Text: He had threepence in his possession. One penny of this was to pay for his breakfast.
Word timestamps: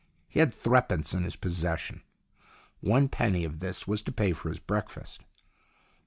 He 0.27 0.39
had 0.39 0.51
threepence 0.51 1.13
in 1.13 1.23
his 1.25 1.35
possession. 1.35 2.01
One 2.79 3.07
penny 3.07 3.43
of 3.43 3.59
this 3.59 3.87
was 3.87 4.01
to 4.01 4.11
pay 4.11 4.33
for 4.33 4.49
his 4.49 4.57
breakfast. 4.59 5.21